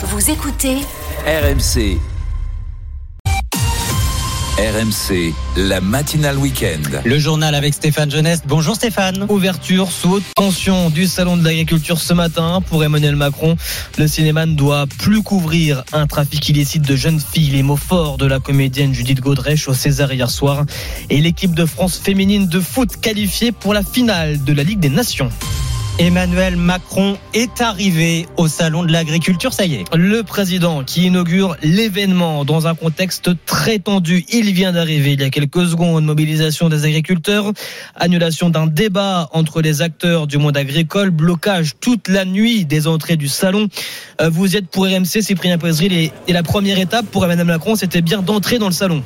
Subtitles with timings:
[0.00, 0.76] Vous écoutez
[1.26, 1.98] RMC.
[4.56, 7.00] RMC, la matinale week-end.
[7.04, 8.42] Le journal avec Stéphane Jeunesse.
[8.46, 9.26] Bonjour Stéphane.
[9.28, 13.56] Ouverture sous haute tension du salon de l'agriculture ce matin pour Emmanuel Macron.
[13.98, 17.50] Le cinéma ne doit plus couvrir un trafic illicite de jeunes filles.
[17.50, 20.64] Les mots forts de la comédienne Judith Godrèche au César hier soir.
[21.10, 24.90] Et l'équipe de France féminine de foot qualifiée pour la finale de la Ligue des
[24.90, 25.30] Nations.
[26.00, 29.84] Emmanuel Macron est arrivé au salon de l'agriculture, ça y est.
[29.96, 34.24] Le président qui inaugure l'événement dans un contexte très tendu.
[34.32, 36.04] Il vient d'arriver il y a quelques secondes.
[36.04, 37.52] Mobilisation des agriculteurs,
[37.96, 43.16] annulation d'un débat entre les acteurs du monde agricole, blocage toute la nuit des entrées
[43.16, 43.66] du salon.
[44.20, 48.02] Euh, vous êtes pour RMC, Cyprien et, et la première étape pour Emmanuel Macron, c'était
[48.02, 49.02] bien d'entrer dans le salon.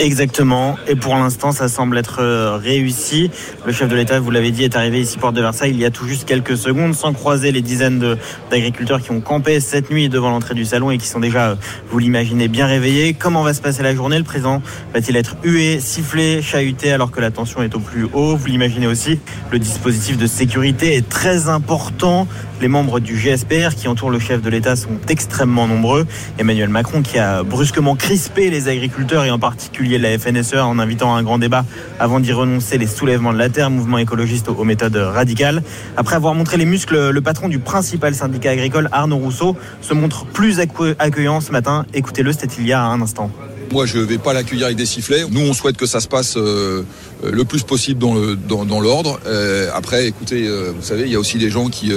[0.00, 0.76] Exactement.
[0.88, 3.30] Et pour l'instant, ça semble être euh, réussi.
[3.64, 5.84] Le chef de l'État, vous l'avez dit, est arrivé ici porte de Versailles il y
[5.84, 8.16] a tout juste quelques secondes, sans croiser les dizaines
[8.50, 11.54] d'agriculteurs qui ont campé cette nuit devant l'entrée du salon et qui sont déjà, euh,
[11.90, 13.14] vous l'imaginez, bien réveillés.
[13.14, 14.18] Comment va se passer la journée?
[14.18, 18.36] Le président va-t-il être hué, sifflé, chahuté alors que la tension est au plus haut?
[18.36, 19.20] Vous l'imaginez aussi,
[19.52, 22.26] le dispositif de sécurité est très important.
[22.64, 26.06] Les membres du GSPR qui entourent le chef de l'État sont extrêmement nombreux.
[26.38, 31.14] Emmanuel Macron qui a brusquement crispé les agriculteurs et en particulier la FNSEA en invitant
[31.14, 31.66] à un grand débat
[32.00, 35.62] avant d'y renoncer les soulèvements de la terre, mouvement écologiste aux méthodes radicales.
[35.98, 40.24] Après avoir montré les muscles, le patron du principal syndicat agricole, Arnaud Rousseau, se montre
[40.24, 41.84] plus accue- accueillant ce matin.
[41.92, 43.30] Écoutez-le, c'était il y a un instant.
[43.72, 45.24] Moi, je vais pas l'accueillir avec des sifflets.
[45.30, 46.82] Nous, on souhaite que ça se passe euh,
[47.22, 49.18] le plus possible dans l'ordre.
[49.26, 51.92] Euh, après, écoutez, euh, vous savez, il y a aussi des gens qui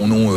[0.00, 0.32] en ont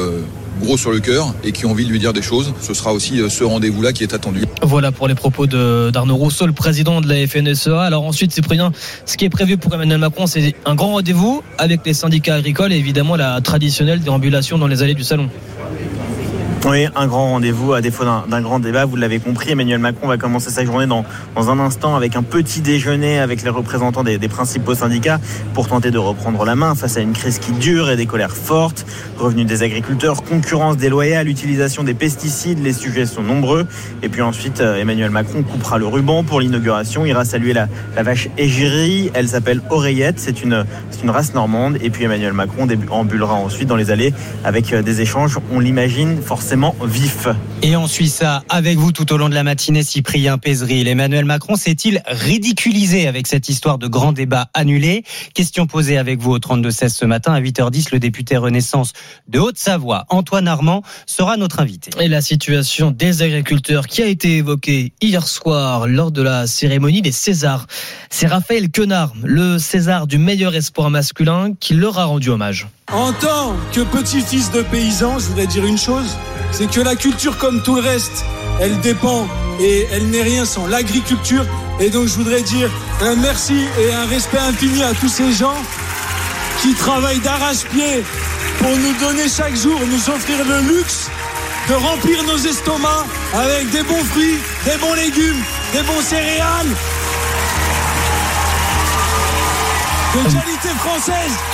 [0.62, 2.54] gros sur le cœur et qui ont envie de lui dire des choses.
[2.62, 4.44] Ce sera aussi ce rendez-vous-là qui est attendu.
[4.62, 7.82] Voilà pour les propos d'Arnaud Rousseau, le président de la FNSEA.
[7.82, 8.72] Alors ensuite, Cyprien,
[9.06, 12.73] ce qui est prévu pour Emmanuel Macron, c'est un grand rendez-vous avec les syndicats agricoles
[12.73, 15.30] et évidemment la traditionnelle déambulation dans les allées du salon.
[16.64, 18.86] Oui, un grand rendez-vous à défaut d'un grand débat.
[18.86, 21.04] Vous l'avez compris, Emmanuel Macron va commencer sa journée dans,
[21.36, 25.20] dans un instant avec un petit déjeuner avec les représentants des, des principaux syndicats
[25.55, 28.36] pour tenter de reprendre la main face à une crise qui dure et des colères
[28.36, 28.86] fortes.
[29.17, 33.66] Revenus des agriculteurs, concurrence déloyale, utilisation des pesticides, les sujets sont nombreux.
[34.04, 38.04] Et puis ensuite, euh, Emmanuel Macron coupera le ruban pour l'inauguration, ira saluer la, la
[38.04, 39.10] vache égérie.
[39.16, 40.64] Elle s'appelle Oreillette, c'est une,
[41.04, 41.80] une race normande.
[41.82, 44.14] Et puis Emmanuel Macron déambulera ensuite dans les allées
[44.45, 46.51] avec euh, des échanges, on l'imagine, forcément
[46.84, 47.28] vifs.
[47.62, 50.88] Et on suit ça avec vous tout au long de la matinée, Cyprien Pézril.
[50.88, 55.04] Emmanuel Macron s'est-il ridiculisé avec cette histoire de grand débat annulé
[55.34, 57.90] Question posée avec vous au 32-16 ce matin à 8h10.
[57.94, 58.92] Le député Renaissance
[59.30, 61.92] de Haute-Savoie, Antoine Armand, sera notre invité.
[62.02, 67.02] Et la situation des agriculteurs qui a été évoquée hier soir lors de la cérémonie
[67.02, 67.67] des Césars.
[68.10, 72.67] C'est Raphaël Quenard, le César du meilleur espoir masculin, qui leur a rendu hommage.
[72.92, 76.17] En tant que petit-fils de paysan, je voudrais dire une chose,
[76.52, 78.26] c'est que la culture, comme tout le reste,
[78.60, 79.28] elle dépend
[79.60, 81.45] et elle n'est rien sans l'agriculture.
[81.80, 82.70] Et donc je voudrais dire
[83.02, 85.58] un merci et un respect infini à tous ces gens
[86.61, 88.04] qui travaillent d'arrache-pied
[88.60, 91.10] pour nous donner chaque jour, nous offrir le luxe
[91.70, 95.42] de remplir nos estomacs avec des bons fruits, des bons légumes,
[95.73, 96.67] des bons céréales.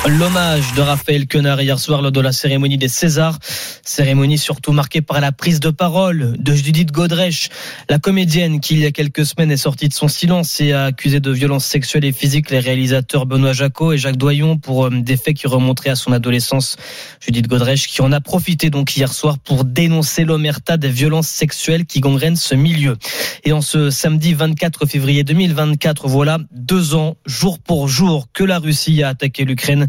[0.08, 3.38] L'hommage de Raphaël Quenard hier soir lors de la cérémonie des Césars.
[3.84, 7.50] Cérémonie surtout marquée par la prise de parole de Judith Godrèche,
[7.88, 10.86] la comédienne qui il y a quelques semaines est sortie de son silence et a
[10.86, 14.90] accusé de violences sexuelles et physiques les réalisateurs Benoît Jacot et Jacques Doyon pour euh,
[14.90, 16.78] des faits qui remonteraient à son adolescence.
[17.20, 21.86] Judith Godrèche qui en a profité donc hier soir pour dénoncer l'omerta des violences sexuelles
[21.86, 22.98] qui gangrènent ce milieu.
[23.44, 28.60] Et en ce samedi 24 février 2024, voilà deux ans, jour pour jour, que la
[28.60, 29.88] Russie a attaqué l'Ukraine.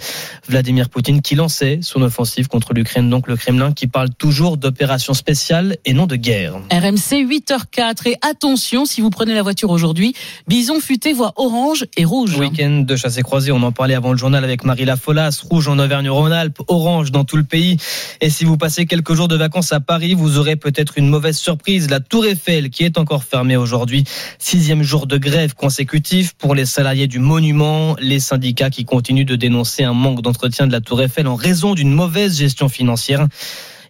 [0.49, 5.15] Vladimir Poutine qui lançait son offensive contre l'Ukraine, donc le Kremlin qui parle toujours d'opération
[5.15, 6.55] spéciale et non de guerre.
[6.71, 10.15] RMC 8h04 et attention si vous prenez la voiture aujourd'hui,
[10.47, 12.37] Bison futé voit orange et rouge.
[12.37, 15.69] Week-end de chasse et croisée, on en parlait avant le journal avec Marie Lafolas, rouge
[15.69, 17.77] en Auvergne-Rhône-Alpes, orange dans tout le pays.
[18.21, 21.37] Et si vous passez quelques jours de vacances à Paris, vous aurez peut-être une mauvaise
[21.39, 21.91] surprise.
[21.91, 24.05] La Tour Eiffel qui est encore fermée aujourd'hui.
[24.39, 29.37] Sixième jour de grève consécutif pour les salariés du monument, les syndicats qui continuent de
[29.37, 33.27] dénoncer un manque d'entretien de la Tour Eiffel en raison d'une mauvaise gestion financière.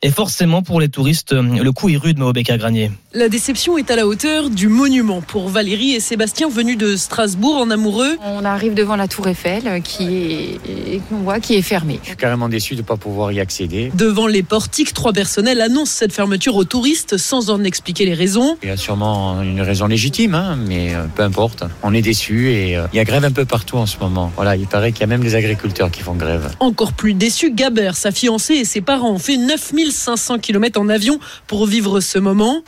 [0.02, 2.90] Et forcément, pour les touristes, le coup est rude, Maobeka Granier.
[3.14, 7.56] La déception est à la hauteur du monument pour Valérie et Sébastien venus de Strasbourg
[7.56, 8.16] en amoureux.
[8.22, 11.98] On arrive devant la tour Eiffel euh, qui est, qu'on voit qui est fermée.
[12.02, 13.90] Je suis carrément déçu de ne pas pouvoir y accéder.
[13.94, 18.56] Devant les portiques, trois personnels annoncent cette fermeture aux touristes sans en expliquer les raisons.
[18.62, 21.64] Il y a sûrement une raison légitime, hein, mais euh, peu importe.
[21.82, 24.30] On est déçu et euh, il y a grève un peu partout en ce moment.
[24.36, 26.50] Voilà, il paraît qu'il y a même des agriculteurs qui font grève.
[26.60, 30.88] Encore plus déçu, Gabert, sa fiancée et ses parents ont fait 9000 1500 km en
[30.88, 32.62] avion pour vivre ce moment.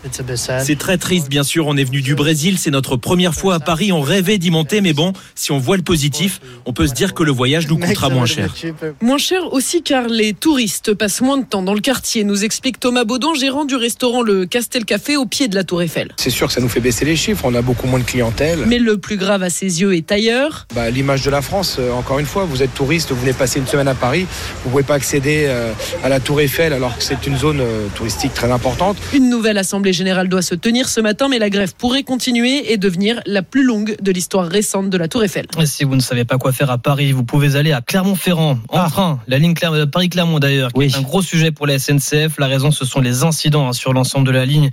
[0.62, 1.66] C'est très triste, bien sûr.
[1.66, 3.92] On est venu du Brésil, c'est notre première fois à Paris.
[3.92, 7.12] On rêvait d'y monter, mais bon, si on voit le positif, on peut se dire
[7.12, 8.54] que le voyage nous coûtera moins cher.
[9.02, 12.80] Moins cher aussi car les touristes passent moins de temps dans le quartier, nous explique
[12.80, 16.12] Thomas Baudon, gérant du restaurant Le Castel Café au pied de la Tour Eiffel.
[16.16, 18.60] C'est sûr que ça nous fait baisser les chiffres, on a beaucoup moins de clientèle.
[18.66, 20.66] Mais le plus grave à ses yeux est ailleurs.
[20.74, 23.58] Bah, L'image de la France, euh, encore une fois, vous êtes touriste, vous venez passer
[23.58, 24.26] une semaine à Paris,
[24.64, 25.72] vous pouvez pas accéder euh,
[26.02, 28.96] à la Tour Eiffel alors que c'est une zone euh, touristique très importante.
[29.12, 32.76] Une nouvelle assemblée générale doit se tenir ce matin, mais la grève pourrait continuer et
[32.76, 35.46] devenir la plus longue de l'histoire récente de la Tour Eiffel.
[35.60, 38.58] Et si vous ne savez pas quoi faire à Paris, vous pouvez aller à Clermont-Ferrand
[38.68, 39.18] en train.
[39.26, 42.38] La ligne Cler- Paris-Clermont d'ailleurs, qui est un gros sujet pour la SNCF.
[42.38, 44.70] La raison, ce sont les incidents hein, sur l'ensemble de la ligne.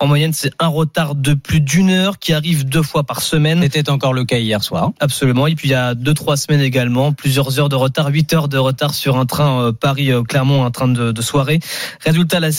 [0.00, 3.62] En moyenne, c'est un retard de plus d'une heure qui arrive deux fois par semaine.
[3.62, 4.92] C'était encore le cas hier soir.
[5.00, 5.46] Absolument.
[5.48, 8.48] Et puis il y a deux trois semaines également, plusieurs heures de retard, huit heures
[8.48, 11.58] de retard sur un train euh, Paris-Clermont, un train de, de soirée.
[12.04, 12.50] Résultat, la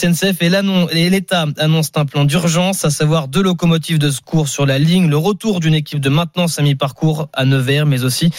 [0.50, 4.78] l'annon- et l'État annoncent un plan d'urgence, à savoir deux locomotives de secours sur la
[4.78, 8.30] ligne, le retour d'une équipe de maintenance à mi-parcours à Nevers, mais aussi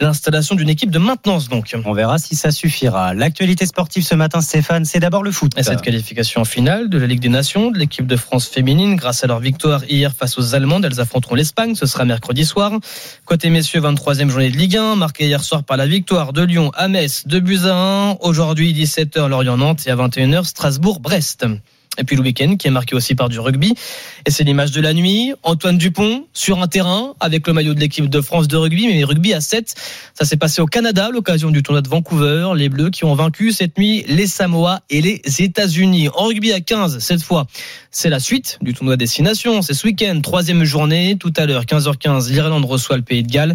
[0.00, 1.74] l'installation d'une équipe de maintenance donc.
[1.86, 3.14] On verra si ça suffira.
[3.14, 5.52] L'actualité sportive ce matin, Stéphane, c'est d'abord le foot.
[5.56, 9.24] Et cette qualification finale de la Ligue des Nations de l'équipe de France féminine grâce
[9.24, 10.84] à leur victoire hier face aux Allemandes.
[10.84, 11.74] Elles affronteront l'Espagne.
[11.74, 12.72] Ce sera mercredi soir.
[13.24, 16.70] Côté messieurs, 23e journée de Ligue 1, marquée hier soir par la victoire de Lyon
[16.74, 18.16] à Metz, 2 buts à 1.
[18.20, 21.46] Aujourd'hui, 17h, Lorient-Nantes et à 21h, Strasbourg-Brest.
[22.00, 23.74] Et puis le week-end qui est marqué aussi par du rugby.
[24.26, 25.32] Et c'est l'image de la nuit.
[25.42, 29.04] Antoine Dupont sur un terrain avec le maillot de l'équipe de France de rugby, mais
[29.04, 29.74] rugby à 7.
[30.14, 32.52] Ça s'est passé au Canada à l'occasion du tournoi de Vancouver.
[32.56, 36.08] Les Bleus qui ont vaincu cette nuit les Samoa et les États-Unis.
[36.14, 37.46] En rugby à 15, cette fois,
[37.90, 39.62] c'est la suite du tournoi Destination.
[39.62, 41.16] C'est ce week-end, troisième journée.
[41.18, 43.54] Tout à l'heure, 15h15, l'Irlande reçoit le Pays de Galles.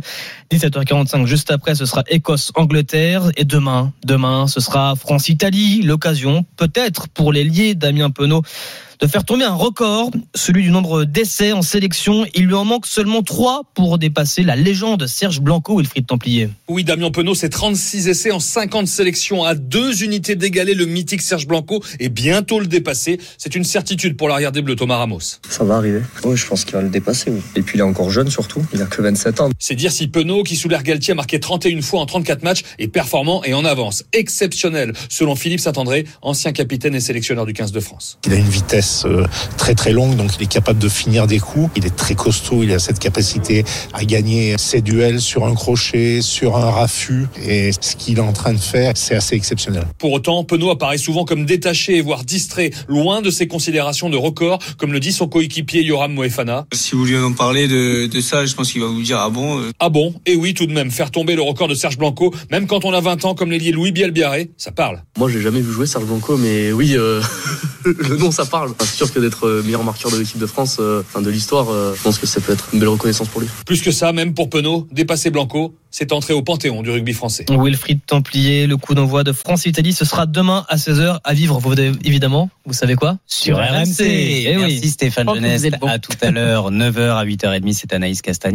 [0.52, 3.32] 17h45, juste après, ce sera Écosse-Angleterre.
[3.38, 5.82] Et demain, demain, ce sera France-Italie.
[5.82, 10.70] L'occasion, peut-être, pour les liés Damien Penaud Bruno de faire tomber un record, celui du
[10.72, 12.26] nombre d'essais en sélection.
[12.34, 16.50] Il lui en manque seulement trois pour dépasser la légende Serge Blanco, Wilfried Templier.
[16.68, 21.22] Oui, Damien Penaud, c'est 36 essais en 50 sélections à deux unités d'égaler le mythique
[21.22, 23.20] Serge Blanco et bientôt le dépasser.
[23.38, 25.20] C'est une certitude pour l'arrière des Bleus, Thomas Ramos.
[25.50, 26.02] Ça va arriver.
[26.24, 27.32] Oui, je pense qu'il va le dépasser.
[27.32, 27.42] oui.
[27.56, 28.66] Et puis il est encore jeune surtout.
[28.74, 29.50] Il a que 27 ans.
[29.60, 32.64] C'est dire si Penaud, qui sous l'air Galtier a marqué 31 fois en 34 matchs,
[32.80, 34.04] est performant et en avance.
[34.14, 38.20] Exceptionnel, selon Philippe Saint-André, ancien capitaine et sélectionneur du 15 de France.
[38.26, 39.26] Il a une vitesse euh,
[39.58, 41.70] très très longue, donc il est capable de finir des coups.
[41.76, 46.22] Il est très costaud, il a cette capacité à gagner ses duels sur un crochet,
[46.22, 47.28] sur un raffut.
[47.46, 49.84] Et ce qu'il est en train de faire, c'est assez exceptionnel.
[49.98, 54.60] Pour autant, Penaud apparaît souvent comme détaché, voire distrait, loin de ses considérations de record,
[54.78, 56.66] comme le dit son coéquipier Yoram Moefana.
[56.74, 59.30] Si vous lui en parlez de, de ça, je pense qu'il va vous dire ah
[59.30, 59.60] bon.
[59.60, 60.14] euh, Ah bon?
[60.26, 62.94] Et oui, tout de même, faire tomber le record de Serge Blanco, même quand on
[62.94, 65.02] a 20 ans, comme l'ailier Louis Bielbiaré, ça parle.
[65.18, 67.22] Moi, j'ai jamais vu jouer Serge Blanco, mais oui, euh,
[67.86, 68.74] le nom, ça parle.
[68.80, 71.70] C'est sûr que d'être euh, meilleur marqueur de l'équipe de France, euh, enfin de l'histoire,
[71.70, 73.48] euh, je pense que ça peut être une belle reconnaissance pour lui.
[73.66, 77.46] Plus que ça, même pour Penaud, dépasser Blanco, c'est entrer au panthéon du rugby français.
[77.50, 81.74] Wilfried Templier, le coup d'envoi de France-Italie, ce sera demain à 16h à vivre, vous,
[82.04, 82.50] évidemment.
[82.66, 83.18] Vous savez quoi?
[83.28, 84.02] Sur RMC.
[84.02, 84.64] Eh oui.
[84.64, 85.36] Merci Stéphane Oh,
[85.80, 85.88] bon.
[85.88, 88.54] À tout à l'heure, 9h à 8h30, c'est Anaïs Castagna.